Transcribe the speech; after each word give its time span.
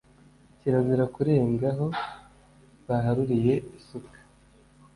Kirazira 0.59 1.05
kurenga 1.15 1.67
aho 1.73 1.87
baharuriye 2.87 3.53
isuka 3.79 4.17